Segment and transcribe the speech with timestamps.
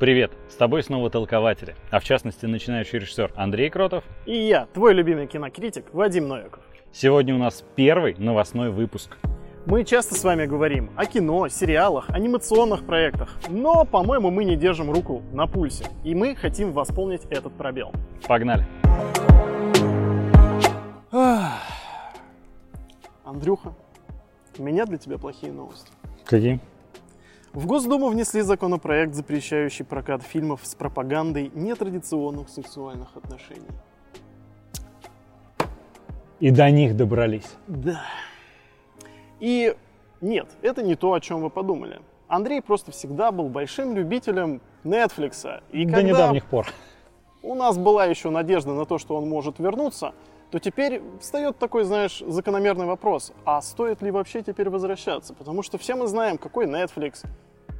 [0.00, 0.32] Привет!
[0.48, 4.02] С тобой снова толкователи, а в частности начинающий режиссер Андрей Кротов.
[4.24, 6.62] И я, твой любимый кинокритик Вадим Новиков.
[6.90, 9.18] Сегодня у нас первый новостной выпуск.
[9.66, 14.90] Мы часто с вами говорим о кино, сериалах, анимационных проектах, но, по-моему, мы не держим
[14.90, 17.92] руку на пульсе, и мы хотим восполнить этот пробел.
[18.26, 18.64] Погнали!
[23.22, 23.74] Андрюха,
[24.56, 25.92] у меня для тебя плохие новости.
[26.24, 26.58] Какие?
[27.52, 33.66] В Госдуму внесли законопроект, запрещающий прокат фильмов с пропагандой нетрадиционных сексуальных отношений.
[36.38, 37.56] И до них добрались.
[37.66, 38.02] Да.
[39.40, 39.74] И
[40.20, 42.00] нет, это не то, о чем вы подумали.
[42.28, 45.60] Андрей просто всегда был большим любителем Netflix.
[45.72, 46.68] И до недавних пор.
[47.42, 50.14] у нас была еще надежда на то, что он может вернуться,
[50.50, 55.34] то теперь встает такой, знаешь, закономерный вопрос, а стоит ли вообще теперь возвращаться?
[55.34, 57.24] Потому что все мы знаем, какой Netflix,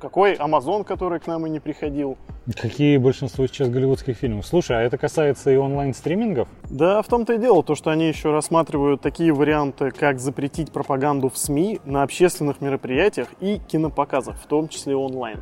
[0.01, 2.17] какой Amazon, который к нам и не приходил.
[2.57, 4.47] Какие большинство сейчас голливудских фильмов?
[4.47, 6.49] Слушай, а это касается и онлайн-стримингов?
[6.71, 11.29] Да, в том-то и дело, то, что они еще рассматривают такие варианты, как запретить пропаганду
[11.29, 15.41] в СМИ на общественных мероприятиях и кинопоказах, в том числе онлайн.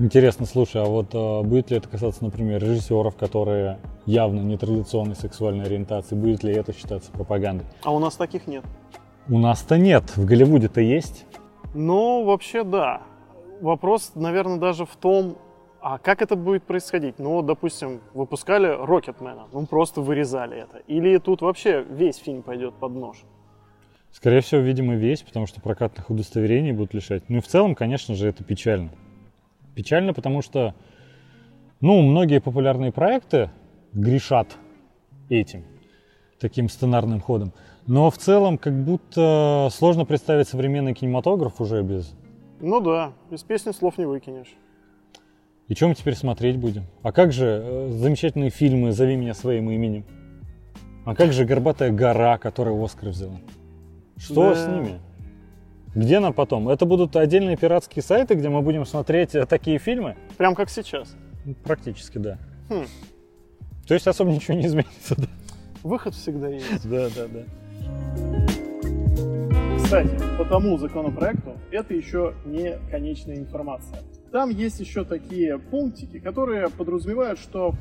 [0.00, 5.66] Интересно, слушай, а вот э, будет ли это касаться, например, режиссеров, которые явно нетрадиционной сексуальной
[5.66, 6.14] ориентации?
[6.14, 7.66] Будет ли это считаться пропагандой?
[7.82, 8.64] А у нас таких нет.
[9.28, 11.26] У нас-то нет, в Голливуде-то есть.
[11.74, 13.02] Ну, вообще, да.
[13.60, 15.36] Вопрос, наверное, даже в том,
[15.82, 17.18] а как это будет происходить?
[17.18, 20.78] Ну, допустим, выпускали Рокетмена, ну просто вырезали это.
[20.86, 23.18] Или тут вообще весь фильм пойдет под нож?
[24.12, 27.24] Скорее всего, видимо, весь, потому что прокатных удостоверений будут лишать.
[27.28, 28.88] Ну и в целом, конечно же, это печально.
[29.80, 30.74] Печально, потому что,
[31.80, 33.48] ну, многие популярные проекты
[33.94, 34.58] грешат
[35.30, 35.64] этим,
[36.38, 37.54] таким сценарным ходом.
[37.86, 42.14] Но в целом, как будто сложно представить современный кинематограф уже без...
[42.60, 44.52] Ну да, из песни слов не выкинешь.
[45.68, 46.82] И чем мы теперь смотреть будем?
[47.02, 50.04] А как же э, замечательные фильмы «Зови меня своим именем»?
[51.06, 53.40] А как же «Горбатая гора», которая Оскар взяла?
[54.18, 54.54] Что Да.
[54.56, 55.00] с ними?
[55.94, 56.68] Где нам потом?
[56.68, 60.16] Это будут отдельные пиратские сайты, где мы будем смотреть э, такие фильмы?
[60.38, 61.16] Прям как сейчас.
[61.44, 62.38] Ну, Практически, да.
[62.68, 62.84] Хм.
[63.88, 65.26] То есть особо ничего не изменится, да?
[65.82, 66.88] Выход всегда есть.
[66.88, 67.42] Да, да, да.
[69.78, 73.98] Кстати, по тому законопроекту это еще не конечная информация.
[74.30, 77.74] Там есть еще такие пунктики, которые подразумевают, что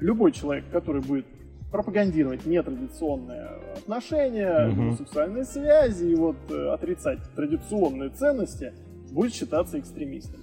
[0.00, 1.26] любой человек, который будет
[1.74, 4.76] пропагандировать нетрадиционные отношения, Мгм.
[4.76, 8.72] гомосексуальные связи и вот э, отрицать традиционные ценности,
[9.10, 10.40] будет считаться экстремистом.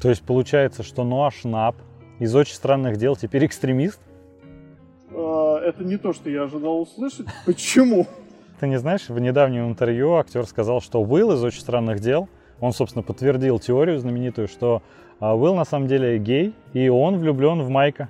[0.00, 1.74] То есть получается, что Ноа Шнап
[2.20, 3.98] из «Очень странных дел» теперь экстремист?
[5.10, 7.26] Э, Это не то, что я ожидал услышать.
[7.44, 8.06] Почему?
[8.60, 12.28] Ты не знаешь, в недавнем интервью актер сказал, что Уилл из «Очень странных дел»,
[12.60, 14.82] он, собственно, подтвердил теорию знаменитую, что
[15.18, 18.08] а, Уилл на самом деле гей, и он влюблен в Майка.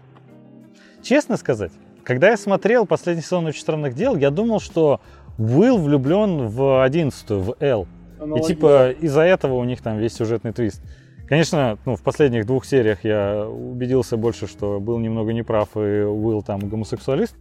[1.02, 1.72] Честно сказать,
[2.08, 5.02] когда я смотрел последний сезон «Очень странных дел», я думал, что
[5.36, 7.86] Уилл влюблен в одиннадцатую, в Эл.
[8.34, 10.80] И типа из-за этого у них там весь сюжетный твист.
[11.26, 16.42] Конечно, ну, в последних двух сериях я убедился больше, что был немного неправ, и Уилл
[16.42, 17.36] там гомосексуалист.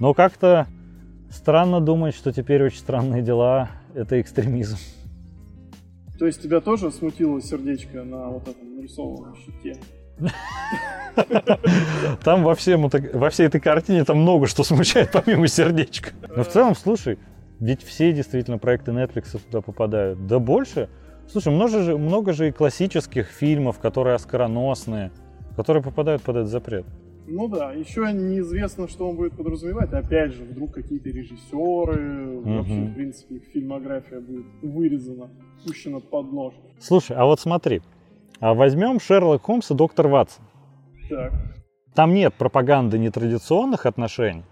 [0.00, 0.66] Но как-то
[1.30, 4.78] странно думать, что теперь очень странные дела— это экстремизм.
[6.18, 9.78] То есть тебя тоже смутило сердечко на вот этом нарисованном щите?
[12.24, 16.10] Там во, всем во всей этой картине там много что смущает, помимо сердечка.
[16.34, 17.18] Но в целом, слушай,
[17.60, 20.26] ведь все действительно проекты Netflix туда попадают.
[20.26, 20.88] Да больше.
[21.30, 25.12] Слушай, много же, много же и классических фильмов, которые оскароносные,
[25.56, 26.86] которые попадают под этот запрет.
[27.26, 29.92] Ну да, еще неизвестно, что он будет подразумевать.
[29.92, 35.30] Опять же, вдруг какие-то режиссеры, вообще, в принципе, их фильмография будет вырезана,
[35.64, 36.54] пущена под нож.
[36.80, 37.80] Слушай, а вот смотри,
[38.42, 40.44] возьмем Шерлок Холмс и доктор Ватсон.
[41.08, 41.32] Так,
[41.94, 44.44] Там нет пропаганды нетрадиционных отношений,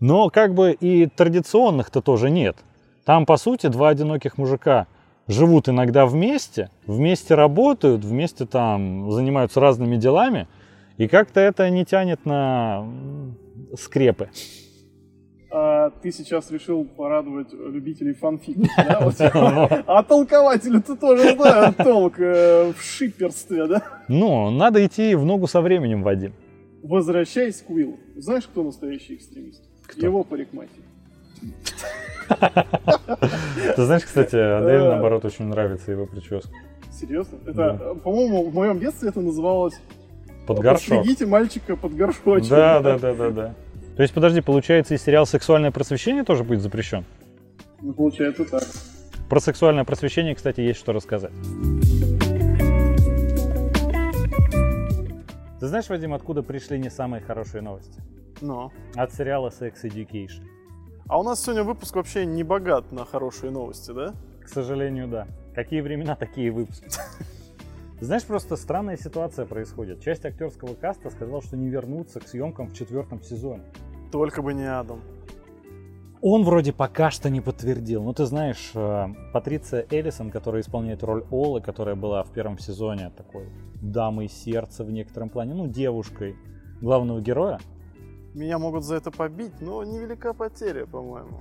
[0.00, 2.56] но как бы и традиционных-то тоже нет.
[3.04, 4.86] Там, по сути, два одиноких мужика
[5.28, 10.48] живут иногда вместе, вместе работают, вместе там занимаются разными делами,
[10.96, 12.86] и как-то это не тянет на
[13.78, 14.30] скрепы.
[15.56, 19.84] А ты сейчас решил порадовать любителей фанфиков, да?
[19.86, 23.82] А толкователи-то тоже знают толк э, в шиперстве, да?
[24.08, 26.32] Ну, надо идти в ногу со временем, Вадим.
[26.82, 28.00] Возвращаясь к Уиллу.
[28.16, 29.62] Знаешь, кто настоящий экстремист?
[29.94, 30.82] Его парикмахер.
[33.76, 36.50] Ты знаешь, кстати, Адель, наоборот, очень нравится его прическа.
[36.90, 37.38] Серьезно?
[37.46, 39.74] Это, э, по-моему, в моем детстве это называлось
[40.48, 40.96] Под горшок.
[40.98, 42.50] «Постригите мальчика под горшочек».
[42.50, 43.54] Да, да, да, да, да.
[43.96, 47.04] То есть, подожди, получается, и сериал «Сексуальное просвещение» тоже будет запрещен?
[47.80, 48.64] Ну, получается так.
[49.28, 51.32] Про сексуальное просвещение, кстати, есть что рассказать.
[55.60, 58.02] Ты знаешь, Вадим, откуда пришли не самые хорошие новости?
[58.40, 58.72] Но.
[58.96, 60.42] От сериала Sex Education.
[61.06, 64.12] А у нас сегодня выпуск вообще не богат на хорошие новости, да?
[64.42, 65.28] К сожалению, да.
[65.54, 66.88] Какие времена, такие выпуски.
[68.04, 70.02] Знаешь, просто странная ситуация происходит.
[70.02, 73.62] Часть актерского каста сказал, что не вернутся к съемкам в четвертом сезоне.
[74.12, 75.00] Только бы не Адам.
[76.20, 78.02] Он вроде пока что не подтвердил.
[78.02, 83.10] Ну, ты знаешь, э, Патриция Эллисон, которая исполняет роль Олы, которая была в первом сезоне
[83.16, 83.48] такой
[83.80, 86.36] дамой сердца в некотором плане, ну, девушкой
[86.82, 87.58] главного героя.
[88.34, 91.40] Меня могут за это побить, но невелика потеря, по-моему.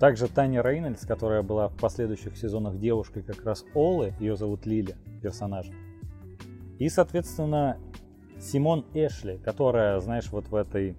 [0.00, 4.96] Также Таня Рейнольдс, которая была в последующих сезонах девушкой как раз Олы, ее зовут Лили,
[5.22, 5.74] персонажа.
[6.78, 7.78] И, соответственно,
[8.40, 10.96] Симон Эшли, которая, знаешь, вот в этой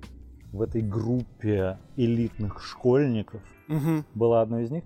[0.51, 4.03] в этой группе элитных школьников, угу.
[4.15, 4.83] была одной из них.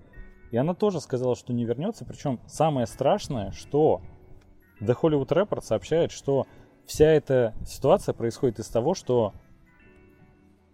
[0.50, 2.04] И она тоже сказала, что не вернется.
[2.04, 4.02] Причем самое страшное, что
[4.80, 6.46] The Hollywood Report сообщает, что
[6.86, 9.32] вся эта ситуация происходит из того, что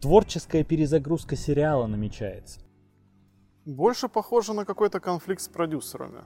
[0.01, 2.61] творческая перезагрузка сериала намечается.
[3.65, 6.25] Больше похоже на какой-то конфликт с продюсерами.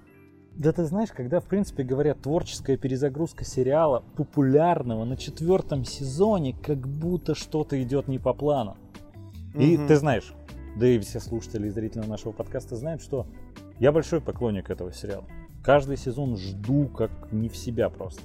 [0.57, 6.87] Да ты знаешь, когда, в принципе, говорят творческая перезагрузка сериала популярного на четвертом сезоне, как
[6.87, 8.77] будто что-то идет не по плану.
[9.55, 10.33] И ты знаешь,
[10.77, 13.27] да и все слушатели и зрители нашего подкаста знают, что
[13.81, 15.25] я большой поклонник этого сериала.
[15.65, 18.23] Каждый сезон жду как не в себя просто.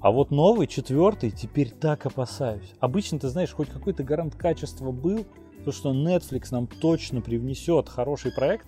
[0.00, 2.72] А вот новый, четвертый, теперь так опасаюсь.
[2.78, 5.26] Обычно, ты знаешь, хоть какой-то гарант качества был,
[5.64, 8.66] то, что Netflix нам точно привнесет хороший проект,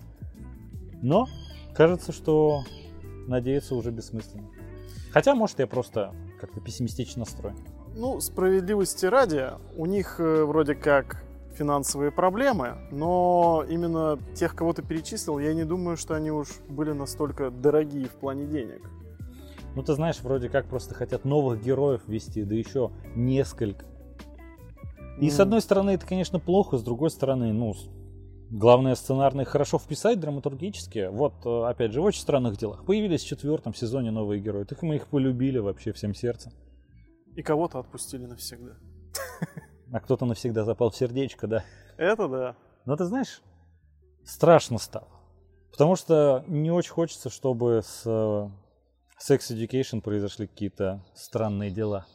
[1.01, 1.27] но
[1.75, 2.63] кажется, что
[3.27, 4.49] надеяться уже бессмысленно.
[5.11, 7.57] Хотя, может, я просто как-то пессимистично настроен.
[7.95, 11.23] Ну, справедливости ради, у них э, вроде как
[11.53, 16.93] финансовые проблемы, но именно тех, кого ты перечислил, я не думаю, что они уж были
[16.93, 18.89] настолько дорогие в плане денег.
[19.75, 23.85] Ну, ты знаешь, вроде как просто хотят новых героев ввести, да еще несколько.
[25.19, 25.29] И mm.
[25.29, 27.73] с одной стороны, это, конечно, плохо, с другой стороны, ну,
[28.51, 31.07] Главное сценарно хорошо вписать драматургически.
[31.09, 32.85] Вот, э, опять же, в очень странных делах.
[32.85, 34.65] Появились в четвертом сезоне новые герои.
[34.65, 36.51] Так мы их полюбили вообще всем сердцем.
[37.33, 38.73] И кого-то отпустили навсегда.
[39.93, 41.63] А кто-то навсегда запал в сердечко, да?
[41.95, 42.55] Это да.
[42.85, 43.41] Но ты знаешь,
[44.25, 45.07] страшно стало.
[45.71, 48.49] Потому что не очень хочется, чтобы с э,
[49.29, 52.05] Sex Education произошли какие-то странные дела.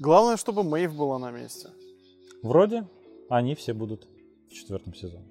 [0.00, 1.68] Главное, чтобы Мэйв была на месте.
[2.42, 2.88] Вроде
[3.28, 4.08] они все будут
[4.50, 5.24] в четвертом сезоне.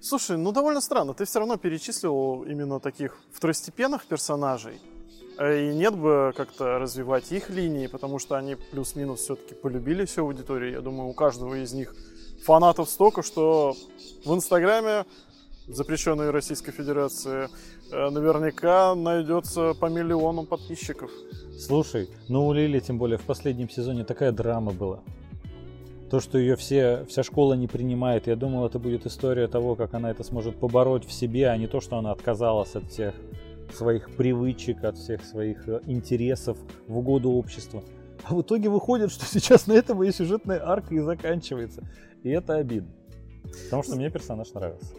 [0.00, 1.14] Слушай, ну довольно странно.
[1.14, 4.78] Ты все равно перечислил именно таких второстепенных персонажей.
[5.38, 10.22] Э, и нет бы как-то развивать их линии, потому что они плюс-минус все-таки полюбили всю
[10.22, 10.72] аудиторию.
[10.72, 11.94] Я думаю, у каждого из них
[12.44, 13.74] фанатов столько, что
[14.24, 15.06] в Инстаграме,
[15.66, 17.48] запрещенной Российской Федерации,
[17.90, 21.10] э, наверняка найдется по миллионам подписчиков.
[21.58, 25.00] Слушай, ну у Лили, тем более, в последнем сезоне такая драма была.
[26.10, 29.94] То, что ее все, вся школа не принимает, я думал, это будет история того, как
[29.94, 33.14] она это сможет побороть в себе, а не то, что она отказалась от всех
[33.72, 37.82] своих привычек, от всех своих э, интересов в угоду обществу.
[38.24, 41.82] А в итоге выходит, что сейчас на этом и сюжетная арка и заканчивается.
[42.22, 42.92] И это обидно.
[43.64, 44.94] Потому что мне персонаж нравится.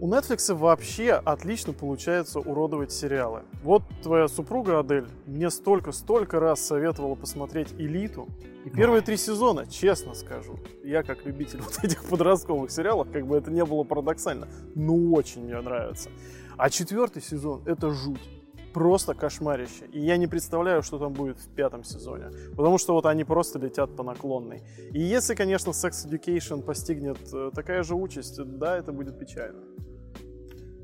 [0.00, 3.42] У Netflix вообще отлично получается уродовать сериалы.
[3.62, 8.26] Вот твоя супруга Адель мне столько-столько раз советовала посмотреть «Элиту».
[8.64, 13.36] И первые три сезона, честно скажу, я как любитель вот этих подростковых сериалов, как бы
[13.36, 16.08] это не было парадоксально, но очень мне нравится.
[16.56, 18.39] А четвертый сезон— это жуть
[18.72, 19.86] просто кошмарище.
[19.92, 22.30] И я не представляю, что там будет в пятом сезоне.
[22.56, 24.62] Потому что вот они просто летят по наклонной.
[24.92, 29.60] И если, конечно, Sex Education постигнет э, такая же участь, да, это будет печально.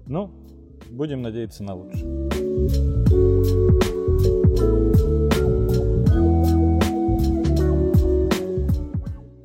[0.07, 0.31] Ну,
[0.91, 2.07] будем надеяться на лучшее.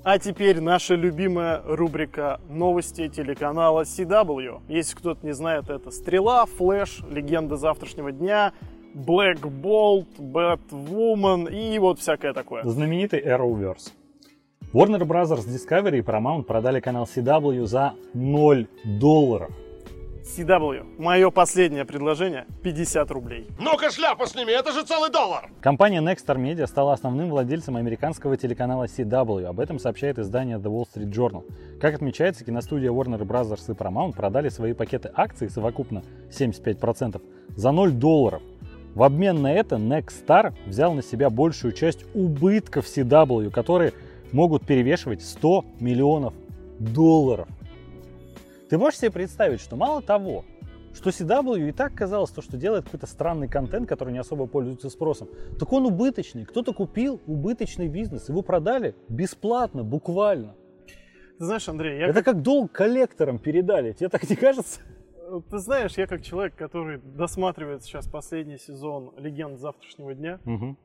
[0.03, 4.61] А теперь наша любимая рубрика новости телеканала CW.
[4.67, 8.53] Если кто-то не знает, это Стрела, Флэш, Легенда завтрашнего дня,
[8.95, 12.63] Black Bolt, Batwoman и вот всякое такое.
[12.63, 13.91] Знаменитый Arrowverse.
[14.73, 15.29] Warner Bros.
[15.45, 19.51] Discovery и Paramount продали канал CW за 0 долларов.
[20.23, 21.01] CW.
[21.01, 23.47] Мое последнее предложение 50 рублей.
[23.59, 25.49] Ну-ка шляпу сними, это же целый доллар!
[25.61, 29.45] Компания Nexstar Media стала основным владельцем американского телеканала CW.
[29.45, 31.43] Об этом сообщает издание The Wall Street Journal.
[31.79, 33.59] Как отмечается, киностудия Warner Bros.
[33.67, 37.21] и Paramount продали свои пакеты акций совокупно 75%
[37.55, 38.41] за 0 долларов.
[38.93, 43.93] В обмен на это Nexstar взял на себя большую часть убытков CW, которые
[44.31, 46.33] могут перевешивать 100 миллионов
[46.79, 47.47] долларов.
[48.71, 50.45] Ты можешь себе представить, что мало того,
[50.93, 54.89] что CW и так казалось, то, что делает какой-то странный контент, который не особо пользуется
[54.89, 55.27] спросом,
[55.59, 56.45] так он убыточный.
[56.45, 60.55] Кто-то купил убыточный бизнес, его продали бесплатно, буквально.
[61.37, 64.79] Ты знаешь, Андрей, я Это как долг коллекторам передали, тебе так не кажется?
[65.49, 70.77] ты знаешь, я как человек, который досматривает сейчас последний сезон «Легенд завтрашнего дня» Мгм.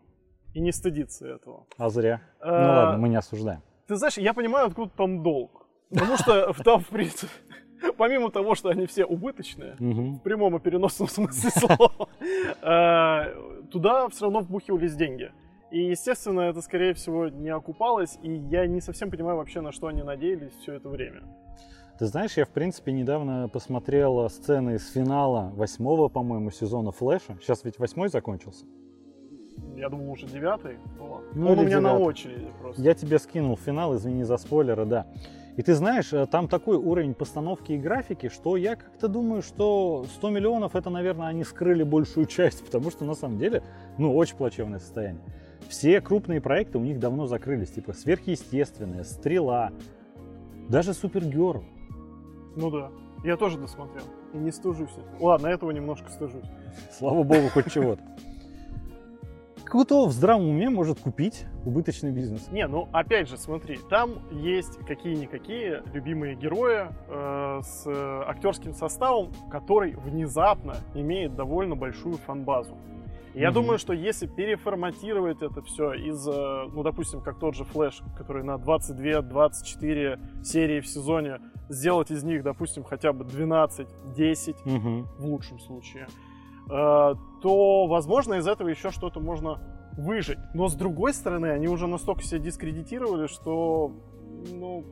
[0.55, 1.69] и не стыдится этого.
[1.79, 2.21] А зря.
[2.41, 3.63] А, Ну ладно, мы не осуждаем.
[3.87, 5.69] Ты знаешь, я понимаю, откуда там долг.
[5.91, 7.31] Потому что там, в принципе,
[7.97, 12.09] помимо того, что они все убыточные, в прямом и переносном смысле слова,
[12.63, 15.33] э, туда все равно вбухивались деньги.
[15.71, 19.89] И, естественно, это, скорее всего, не окупалось, и я не совсем понимаю вообще, на что
[19.89, 21.23] они надеялись все это время.
[21.99, 27.39] Ты знаешь, я, в принципе, недавно посмотрел сцены из финала восьмого, по-моему, сезона Флэша.
[27.41, 28.67] Сейчас ведь восьмой закончился.
[29.75, 30.77] Я думал, уже девятый.
[31.35, 32.07] Ну, Он у меня на девятый.
[32.07, 32.83] очереди просто.
[32.83, 35.07] Я тебе скинул финал, извини за спойлеры, да.
[35.57, 40.05] И ты знаешь, э, там такой уровень постановки и графики, что я как-то думаю, что
[40.17, 43.63] 100 миллионов это, наверное, они скрыли большую часть, потому что на самом деле,
[43.99, 45.23] ну, очень плачевное состояние.
[45.69, 49.73] Все крупные проекты у них давно закрылись, типа сверхъестественное, стрела,
[50.69, 51.65] даже Супергерл.
[52.55, 52.91] Ну да.
[53.25, 54.05] Я тоже досмотрел.
[54.35, 54.91] И не стыжусь.
[55.19, 56.45] Ладно, этого немножко стыжусь.
[56.97, 58.03] Слава богу, хоть чего-то.
[59.67, 62.49] Кто в здравом уме может купить убыточный бизнес?
[62.53, 69.33] Не, ну опять же, смотри, там есть какие-никакие любимые герои э, с э, актерским составом,
[69.51, 72.77] который внезапно имеет довольно большую фан-базу.
[73.35, 73.55] Я Мгм.
[73.55, 78.45] думаю, что если переформатировать это все из, э, ну, допустим, как тот же Флэш, который
[78.45, 85.07] на 22-24 серии в сезоне, сделать из них, допустим, хотя бы 12-10 Мгм.
[85.19, 86.07] в лучшем случае,
[86.69, 89.61] то, возможно, из этого еще что-то можно
[89.97, 90.39] выжить.
[90.55, 93.93] Но с другой стороны, они уже настолько себя дискредитировали, что
[94.53, 94.85] ну,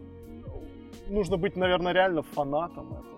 [1.09, 3.15] нужно быть, наверное, реально фанатом этого.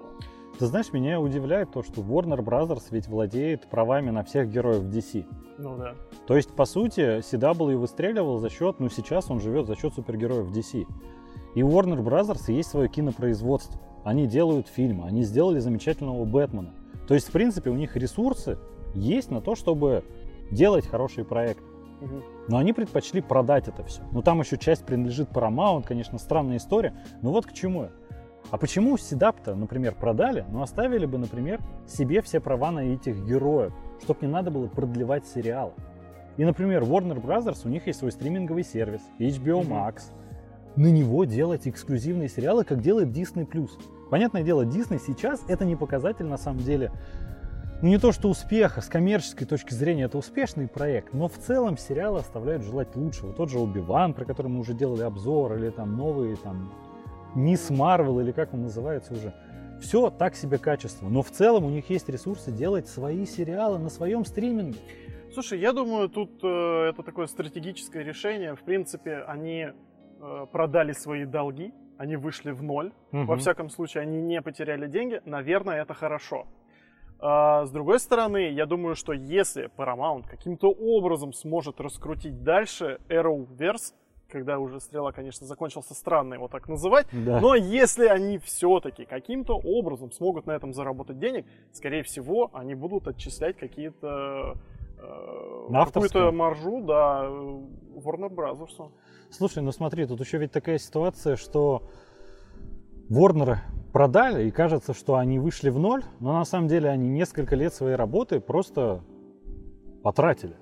[0.59, 5.27] Ты знаешь, меня удивляет то, что Warner Brothers ведь владеет правами на всех героев DC.
[5.59, 5.95] Ну да.
[6.27, 10.51] То есть, по сути, CW выстреливал за счет, ну сейчас он живет за счет супергероев
[10.51, 10.87] DC.
[11.55, 13.81] И у Warner Brothers есть свое кинопроизводство.
[14.03, 16.73] Они делают фильмы, они сделали замечательного Бэтмена.
[17.07, 18.59] То есть, в принципе, у них ресурсы
[18.95, 20.05] есть на то, чтобы
[20.51, 21.65] делать хорошие проекты.
[22.01, 22.23] Мгм.
[22.49, 24.03] Но они предпочли продать это все.
[24.13, 26.95] Ну там еще часть принадлежит Paramount, конечно, странная история.
[27.23, 27.91] Но вот к чему я.
[28.51, 33.73] А почему Седап-то, например, продали, но оставили бы, например, себе все права на этих героев,
[34.03, 35.73] чтобы не надо было продлевать сериалы.
[36.37, 39.67] И, например, Warner Brothers, у них есть свой стриминговый сервис, HBO.
[39.67, 40.13] Max.
[40.77, 43.47] На него делать эксклюзивные сериалы, как делает Disney+.
[44.11, 46.93] Понятное дело, Disney сейчас это не показатель на самом деле
[47.83, 51.77] ну не то что успеха, с коммерческой точки зрения это успешный проект, но в целом
[51.77, 53.35] сериалы оставляют желать лучшего.
[53.35, 56.73] Тот же Оби-Ван, про который мы уже делали обзор, или там новые там
[57.35, 59.35] Мисс Марвел, или как он называется уже.
[59.79, 63.91] Все так себе качество, но в целом у них есть ресурсы делать свои сериалы на
[63.91, 64.79] своем стриминге.
[65.35, 68.57] Слушай, я думаю, тут э, это такое стратегическое решение.
[68.57, 69.69] В принципе, они
[70.53, 72.93] продали свои долги, они вышли в ноль.
[73.13, 73.39] Во Мгм.
[73.39, 75.21] всяком случае, они не потеряли деньги.
[75.25, 76.47] Наверное, это хорошо.
[77.19, 83.95] А, с другой стороны, я думаю, что если Paramount каким-то образом сможет раскрутить дальше Arrowverse,
[84.29, 87.41] когда уже стрела, конечно, закончился странно его так называть, Да.
[87.41, 93.09] но если они все-таки каким-то образом смогут на этом заработать денег, скорее всего, они будут
[93.09, 94.55] отчислять какие-то
[94.99, 97.61] э, какую-то маржу, да, э,
[97.99, 98.91] Warner Brothers.
[99.31, 101.83] Слушай, ну смотри, тут еще ведь такая ситуация, что
[103.11, 103.59] Warner
[103.93, 107.73] продали, и кажется, что они вышли в ноль, но на самом деле они несколько лет
[107.73, 109.03] своей работы просто
[110.03, 110.57] потратили.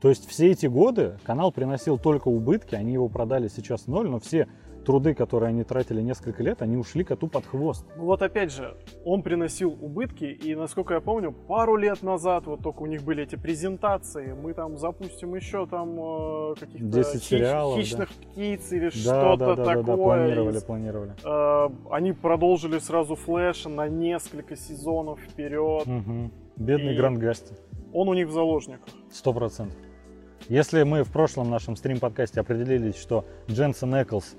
[0.00, 4.08] То есть все эти годы канал приносил только убытки, они его продали сейчас в ноль,
[4.08, 4.48] но все
[4.86, 7.84] труды, которые они тратили несколько лет, они ушли коту под хвост.
[7.96, 12.62] Ну вот опять же, он приносил убытки, и насколько я помню, пару лет назад вот
[12.62, 17.78] только у них были эти презентации, мы там запустим еще там э, каких-то 10 сериалов,
[17.78, 19.82] хищных птиц или Да, что-то да, да, да, такое.
[19.84, 21.12] да, планировали, из- планировали.
[21.24, 25.84] Э, они продолжили сразу Флэша на несколько сезонов вперед.
[25.86, 26.32] Мгм.
[26.56, 27.54] Бедный И- Гранд Гасти.
[27.92, 28.88] Он у них в заложниках.
[29.10, 29.76] Сто процентов.
[30.48, 34.36] Если мы в прошлом нашем стрим-подкасте определились, что Дженсен Эклс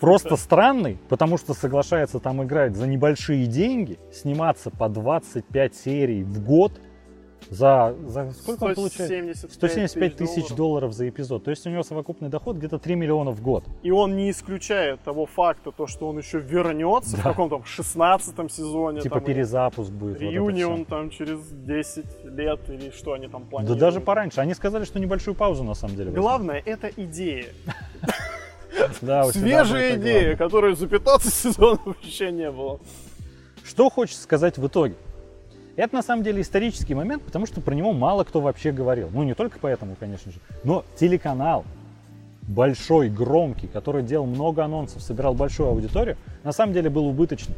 [0.00, 6.42] просто странный, потому что соглашается там играть за небольшие деньги, сниматься по 25 серий в
[6.44, 6.72] год
[7.48, 9.08] за, за сколько он получает?
[9.36, 11.44] 175 175 тысяч долларов за эпизод.
[11.44, 13.62] То есть у него совокупный доход где-то 3 миллиона в год.
[13.84, 17.30] И он не исключает того факта, то, что он еще вернется в Да.
[17.30, 19.00] каком-то 16 сезоне.
[19.00, 20.14] Типа там, перезапуск будет.
[20.14, 20.84] вот Реюнион всё.
[20.86, 23.78] там через 10 лет или что они там Да планируют.
[23.78, 24.40] даже пораньше.
[24.40, 26.10] Они сказали, что небольшую паузу на самом деле.
[26.10, 26.22] возьмут.
[26.24, 27.46] Главное, это идея.
[29.00, 32.80] Да, Свежая идея, которой за 15 сезонов еще не было.
[33.64, 34.94] Что хочется сказать в итоге?
[35.76, 39.10] Это на самом деле исторический момент, потому что про него мало кто вообще говорил.
[39.12, 41.64] Ну не только поэтому, конечно же, но телеканал
[42.42, 47.56] большой, громкий, который делал много анонсов, собирал большую аудиторию, на самом деле был убыточным.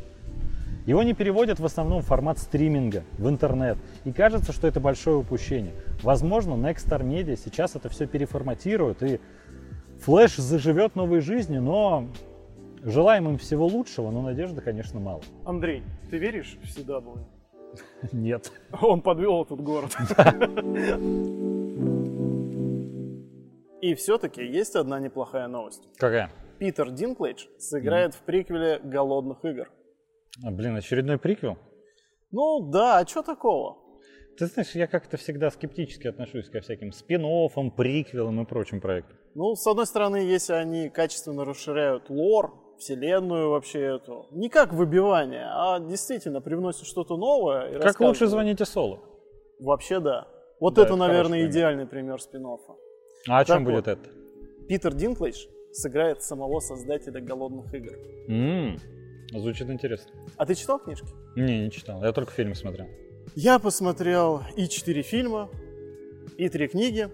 [0.86, 3.76] Его не переводят в основном в формат стриминга, в интернет.
[4.06, 5.74] И кажется, что это большое упущение.
[6.02, 9.20] Возможно, Next Star Media сейчас это все переформатирует, и
[10.00, 12.06] Флэш заживет новой жизнью, но
[12.82, 15.22] желаем им всего лучшего, но надежды, конечно, мало.
[15.44, 17.18] Андрей, ты веришь в CW?
[18.12, 18.52] Нет.
[18.80, 19.96] Он подвел этот город.
[23.80, 25.88] И все-таки есть одна неплохая новость.
[25.96, 26.30] Какая?
[26.58, 29.70] Питер Динклейдж сыграет в приквеле «Голодных игр».
[30.44, 31.56] А, блин, очередной приквел?
[32.32, 33.78] Ну да, а что такого?
[34.38, 37.24] Ты знаешь, я как-то всегда скептически отношусь ко всяким спин
[37.72, 39.16] приквелам и прочим проектам.
[39.34, 45.46] Ну, с одной стороны, если они качественно расширяют лор, вселенную вообще эту, не как выбивание,
[45.50, 47.72] а действительно привносят что-то новое.
[47.72, 49.00] И как лучше звоните Солу?
[49.58, 50.28] Вообще да.
[50.60, 53.88] Вот Да, это, это наверное, идеальный пример спин А о чем Так будет вот.
[53.88, 54.10] это?
[54.68, 57.92] Питер Динклейдж сыграет самого создателя «Голодных игр».
[58.28, 58.78] М,
[59.32, 60.12] Звучит интересно.
[60.36, 61.08] А ты читал книжки?
[61.36, 62.02] Не, не читал.
[62.04, 62.86] Я только фильм смотрел.
[63.34, 65.48] Я посмотрел и четыре фильма,
[66.36, 67.08] и три книги,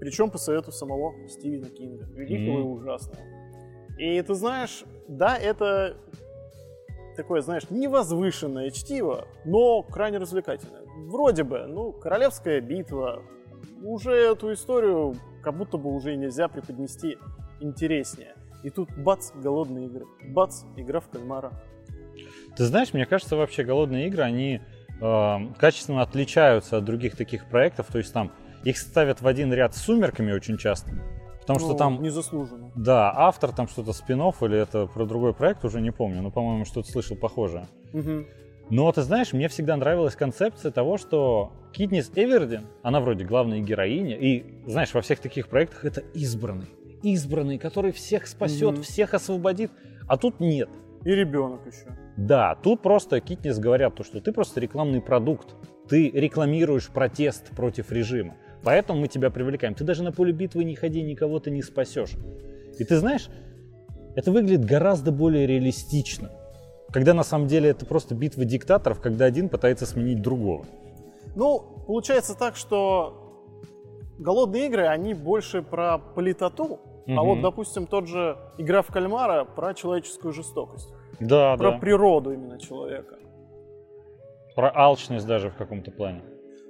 [0.00, 2.68] причем по совету самого Стивена Кинга, великого Мгм.
[2.68, 3.20] и ужасного.
[3.98, 5.96] И ты знаешь, да, это
[7.16, 10.82] такое, знаешь, невозвышенное чтиво, но крайне развлекательное.
[11.06, 13.22] Вроде бы, ну, королевская битва,
[13.82, 17.18] уже эту историю как будто бы уже нельзя преподнести
[17.60, 18.34] интереснее.
[18.62, 21.52] И тут бац, голодные игры, бац, игра в кальмара.
[22.56, 24.60] Ты знаешь, мне кажется, вообще голодные игры, они
[25.04, 27.86] э, качественно отличаются от других таких проектов.
[27.92, 28.32] То есть там
[28.64, 30.90] их ставят в один ряд с сумерками очень часто.
[31.40, 32.70] Потому что Ну, там, Незаслуженно.
[32.74, 36.64] да, автор там что-то спин или это про другой проект, уже не помню, но, по-моему,
[36.64, 37.68] что-то слышал похожее.
[37.92, 38.26] Мгм.
[38.70, 44.16] Но ты знаешь, мне всегда нравилась концепция того, что Китнис Эвердин, она вроде главная героиня,
[44.16, 46.68] и знаешь, во всех таких проектах это избранный.
[47.02, 48.82] Избранный, который всех спасет, Мгм.
[48.82, 49.70] всех освободит.
[50.08, 50.70] А тут нет.
[51.04, 51.94] И ребенок еще.
[52.16, 55.54] Да, тут просто Китнис говорят, то, что ты просто рекламный продукт.
[55.88, 58.36] Ты рекламируешь протест против режима.
[58.62, 59.74] Поэтому мы тебя привлекаем.
[59.74, 62.12] Ты даже на поле битвы не ходи, никого ты не спасешь.
[62.78, 63.28] И ты знаешь,
[64.16, 66.30] это выглядит гораздо более реалистично.
[66.92, 70.64] Когда на самом деле это просто битва диктаторов, когда один пытается сменить другого.
[71.34, 73.42] Ну, получается так, что
[74.18, 77.24] голодные игры, они больше про политоту, а Мгм.
[77.24, 80.88] вот, допустим, тот же игра в кальмара про человеческую жестокость,
[81.20, 81.78] Да, про да.
[81.78, 83.16] природу именно человека.
[84.54, 86.22] Про алчность даже в каком-то плане.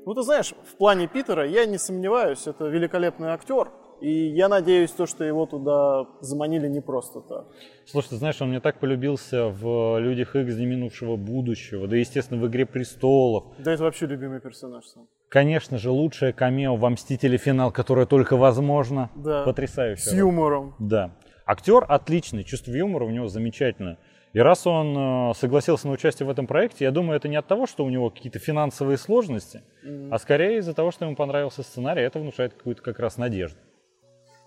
[0.07, 4.91] Ну, ты знаешь, в плане Питера я не сомневаюсь, это великолепный актер, и я надеюсь,
[4.91, 7.47] то, что его туда заманили не просто так.
[7.87, 12.47] Слушай, ты знаешь, он мне так полюбился в «Людях Икс неминувшего будущего», да, естественно, в
[12.47, 13.45] «Игре престолов».
[13.59, 15.09] Да, это вообще любимый персонаж сам.
[15.31, 17.39] Конечно же, лучшее камео во «Мстителе.
[17.39, 19.11] Финал», которое только возможно.
[19.17, 19.45] Да.
[19.45, 20.03] Потрясающе.
[20.03, 20.75] С юмором.
[20.79, 21.17] Да.
[21.47, 23.99] Актер отличный, чувство юмора у него замечательное.
[24.35, 27.47] И раз он э, согласился на участие в этом проекте, я думаю, это не от
[27.47, 29.63] того, что у него какие-то финансовые сложности,
[30.11, 33.57] а скорее из-за того, что ему понравился сценарий, это внушает какую-то как раз надежду.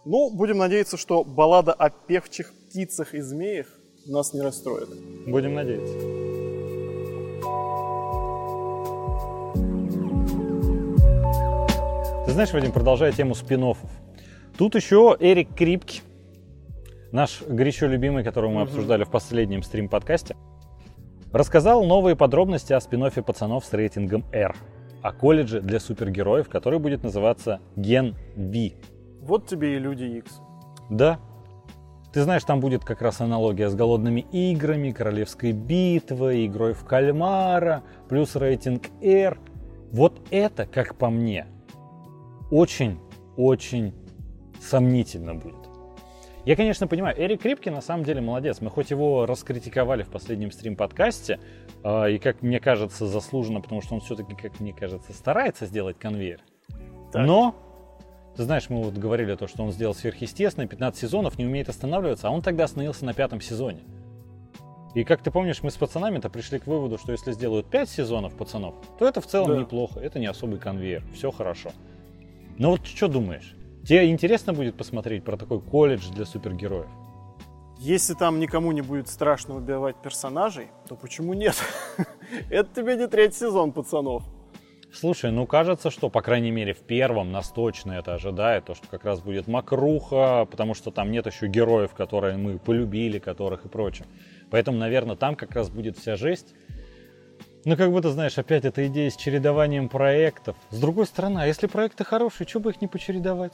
[0.04, 3.68] Ну, будем надеяться, что баллада о певчих птицах и змеях
[4.06, 4.90] нас не расстроит.
[5.26, 5.94] Будем надеяться.
[12.26, 13.74] Ты знаешь, Вадим, продолжая тему спин
[14.58, 16.02] Тут еще Эрик Крипки,
[17.12, 20.36] наш горячо любимый, которого мы обсуждали в последнем стрим-подкасте,
[21.32, 24.56] рассказал новые подробности о спин пацанов с рейтингом R,
[25.02, 28.74] о колледже для супергероев, который будет называться Ген V.
[29.22, 30.42] Вот тебе и Люди Икс.
[30.90, 31.20] Да.
[32.14, 37.84] Ты знаешь, там будет как раз аналогия с голодными играми, королевской битвой, игрой в кальмара,
[38.10, 39.38] плюс рейтинг R.
[39.92, 41.46] Вот это, как по мне,
[42.50, 43.94] очень-очень
[44.60, 45.67] сомнительно будет.
[46.48, 48.62] Я, конечно, понимаю, Эрик Крипки на самом деле молодец.
[48.62, 51.42] Мы хоть его раскритиковали в последнем стрим-подкасте,
[51.84, 56.00] э, и, как мне кажется, заслуженно, потому что он все-таки, как мне кажется, старается сделать
[56.00, 56.40] конвейер.
[57.12, 57.28] Так.
[57.28, 57.54] Но
[58.38, 62.30] ты знаешь, мы вот говорили то, что он сделал сверхъестественное, 15 сезонов, не умеет останавливаться,
[62.30, 63.82] а он тогда остановился на пятом сезоне.
[64.96, 68.38] И как ты помнишь, мы с пацанами-то пришли к выводу, что если сделают 5 сезонов
[68.38, 69.58] пацанов, то это в целом Да.
[69.58, 71.72] неплохо, это не особый конвейер, все хорошо.
[72.58, 73.57] Но вот что думаешь?
[73.88, 76.90] Тебе интересно будет посмотреть про такой колледж для супергероев?
[77.80, 81.56] Если там никому не будет страшно убивать персонажей, то почему нет?
[82.50, 84.24] Это тебе не третий сезон, пацанов.
[84.92, 88.88] Слушай, ну кажется, что, по крайней мере, в первом нас точно это ожидает, то, что
[88.90, 93.70] как раз будет макруха, потому что там нет еще героев, которые мы полюбили, которых и
[93.70, 94.06] прочее.
[94.50, 96.56] Поэтому, наверное, там как раз будет вся жесть.
[97.64, 100.58] Ну, как будто, знаешь, опять эта идея с чередованием проектов.
[100.72, 103.54] С другой стороны, а если проекты хорошие, что бы их не почередовать?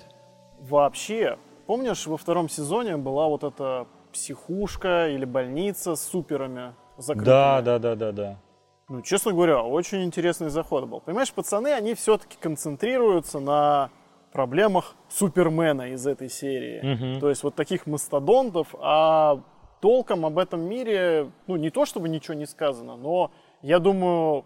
[0.70, 7.26] Вообще, помнишь, во втором сезоне была вот эта психушка или больница с суперами закрытыми?
[7.26, 8.40] Да, да, да, да, да.
[8.88, 11.02] Ну, честно говоря, очень интересный заход был.
[11.02, 13.90] Понимаешь, пацаны, они все-таки концентрируются на
[14.32, 16.82] проблемах Супермена из этой серии.
[16.82, 17.20] Мгм.
[17.20, 19.42] То есть вот таких мастодонтов, а
[19.82, 24.46] толком об этом мире, ну, не то чтобы ничего не сказано, но я думаю,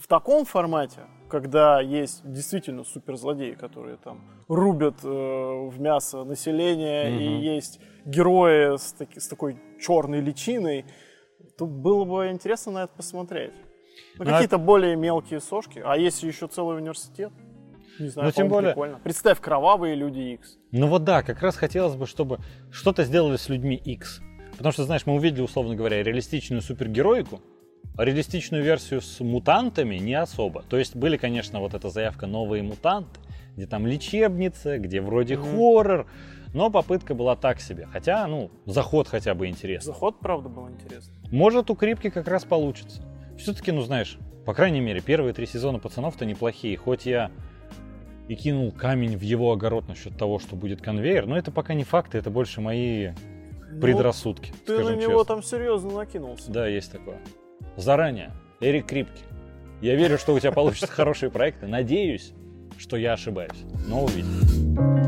[0.00, 7.18] в таком формате, когда есть действительно суперзлодеи, которые там рубят э, в мясо население, Мгм.
[7.20, 10.84] и есть герои с, таки- с такой черной личиной,
[11.58, 13.52] то было бы интересно на это посмотреть.
[14.18, 15.82] Ну, Ну, а- какие-то более мелкие сошки.
[15.84, 17.32] А есть еще целый университет.
[17.98, 19.00] Не знаю, Ну, тем более- прикольно.
[19.02, 20.58] Представь, кровавые люди X.
[20.70, 22.38] Ну вот да, как раз хотелось бы, чтобы
[22.70, 24.20] что-то сделали с людьми X.
[24.52, 27.40] Потому что, знаешь, мы увидели, условно говоря, реалистичную супергероику,
[27.96, 30.62] реалистичную версию с мутантами не особо.
[30.68, 33.20] То есть были, конечно, вот эта заявка «Новые мутанты»,
[33.56, 35.44] где там лечебница, где вроде Мгм.
[35.56, 36.06] хоррор,
[36.52, 37.86] но попытка была так себе.
[37.90, 39.92] Хотя, ну, заход хотя бы интересный.
[39.92, 41.14] Заход, правда, был интересный.
[41.30, 43.02] Может, у Крипки как раз получится.
[43.38, 46.76] Все-таки, ну знаешь, по крайней мере, первые три сезона пацанов-то неплохие.
[46.76, 47.30] Хоть я
[48.28, 51.84] и кинул камень в его огород насчет того, что будет конвейер, но это пока не
[51.84, 53.10] факты, это больше мои
[53.80, 55.24] предрассудки, Ну, ты на него честно.
[55.24, 56.50] там серьезно накинулся.
[56.50, 57.18] Да, есть такое.
[57.76, 58.32] Заранее.
[58.60, 59.22] Эрик Крипки.
[59.80, 61.66] Я верю, что у тебя получатся хорошие проекты.
[61.66, 62.32] Надеюсь,
[62.78, 63.64] что я ошибаюсь.
[63.86, 65.06] Но увидим.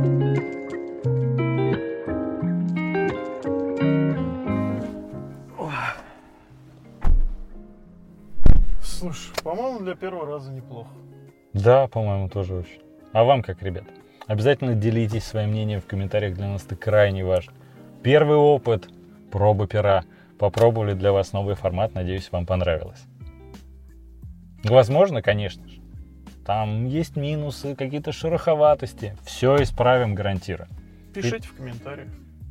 [8.83, 10.91] Слушай, по-моему, для первого раза неплохо.
[11.53, 12.83] Да, по-моему, тоже очень.
[13.13, 13.85] А вам как, ребят?
[14.27, 17.53] Обязательно делитесь своим мнением в комментариях, для нас это крайне важно.
[18.03, 18.89] Первый опыт,
[19.31, 20.05] проба пера.
[20.39, 23.03] Попробовали для вас новый формат, надеюсь, вам понравилось.
[24.65, 25.81] Возможно, конечно же.
[26.47, 29.17] Там есть минусы, какие-то шероховатости.
[29.25, 30.69] Все исправим, гарантирую.
[31.13, 32.09] Пишите в комментариях.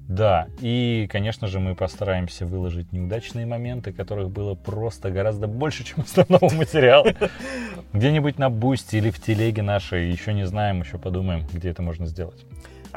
[0.08, 6.02] Да, и, конечно же, мы постараемся выложить неудачные моменты, которых было просто гораздо больше, чем
[6.02, 7.14] основного материала.
[7.94, 12.06] Где-нибудь на бусте или в телеге нашей, еще не знаем, еще подумаем, где это можно
[12.06, 12.46] сделать.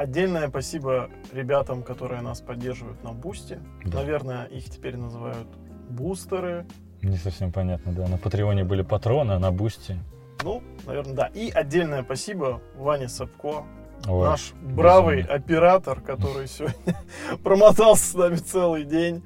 [0.01, 3.61] Отдельное спасибо ребятам, которые нас поддерживают на Бусте.
[3.85, 3.99] Да.
[3.99, 5.47] Наверное, их теперь называют
[5.91, 6.65] бустеры.
[7.03, 8.09] Не совсем понятно, да.
[8.09, 9.99] На Патреоне были патроны, а на бусте...
[10.43, 11.27] Ну, наверное, да.
[11.27, 13.67] И отдельное спасибо Ване Сапко,
[14.09, 15.35] Ой, наш бравый безумно.
[15.35, 16.97] оператор, который сегодня
[17.45, 19.23] промотался с нами целый день.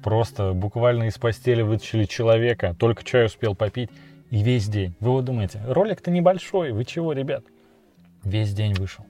[0.00, 3.90] Просто буквально из постели вытащили человека, только чай успел попить,
[4.30, 4.94] и весь день.
[5.00, 7.42] Вы вот думаете, ролик-то небольшой, вы чего, ребят?
[8.22, 9.04] Весь день вышел.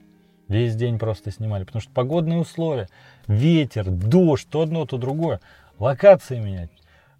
[0.47, 2.87] Весь день просто снимали, потому что погодные условия,
[3.27, 5.39] ветер, дождь, то одно, то другое,
[5.79, 6.69] локации менять.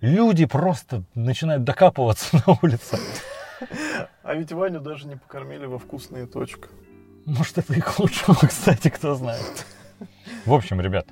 [0.02, 2.98] Люди просто начинают докапываться на улице.
[4.24, 6.70] А ведь Ваню даже не покормили во вкусные точка.
[7.26, 9.66] Может, это и к лучшему, кстати, кто знает.
[10.46, 11.08] В общем, ребят,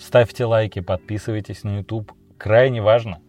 [0.00, 2.12] ставьте лайки, подписывайтесь на YouTube.
[2.38, 3.20] Крайне важно,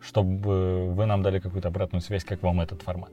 [0.00, 3.12] чтобы вы нам дали какую-то обратную связь, как вам этот формат.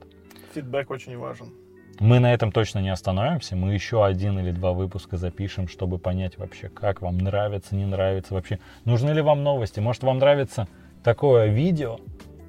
[0.54, 1.54] Фидбэк очень важен.
[1.99, 3.55] Мы на этом точно не остановимся.
[3.55, 8.34] Мы еще один или два выпуска запишем, чтобы понять вообще, как вам нравится, не нравится
[8.34, 8.60] вообще.
[8.84, 9.79] Нужны ли вам новости?
[9.79, 10.67] Может, вам нравится
[11.03, 11.99] такое видео,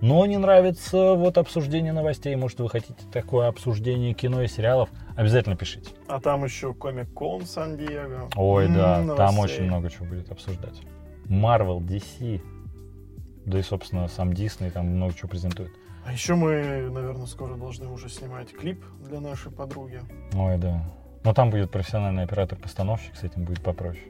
[0.01, 2.35] но не нравится вот обсуждение новостей.
[2.35, 4.89] Может, вы хотите такое обсуждение кино и сериалов?
[5.17, 5.91] Обязательно пишите.
[6.09, 8.29] А там еще Комик-кон Сан-Диего.
[8.35, 10.81] Ой, да, М, там очень много чего будет обсуждать.
[11.29, 12.41] Marvel, DC,
[13.47, 15.71] да и, собственно, сам Disney там много чего презентует.
[16.07, 20.01] А еще мы, наверное, скоро должны уже снимать клип для нашей подруги.
[20.35, 20.85] Ой, да.
[21.25, 24.05] Но там будет профессиональный оператор-постановщик, с этим будет попроще.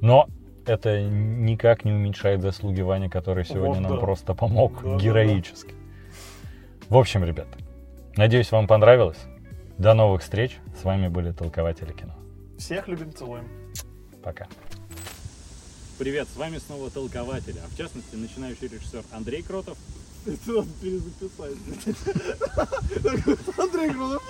[0.00, 0.28] Но
[0.64, 3.98] это никак не уменьшает заслуги Вани, который сегодня Вот нам да.
[3.98, 5.02] просто помог Да-да-да.
[5.02, 5.74] героически.
[6.88, 7.48] В общем, ребят,
[8.16, 9.18] надеюсь, вам понравилось.
[9.78, 10.56] До новых встреч.
[10.80, 12.14] С вами были Толкователи кино.
[12.58, 13.48] Всех любим, целуем.
[14.22, 14.46] Пока.
[15.98, 19.76] Привет, с вами снова Толкователи, а в частности начинающий режиссер Андрей Кротов
[20.44, 21.56] Это надо перезаписать.
[23.58, 24.22] Андрей Грунов.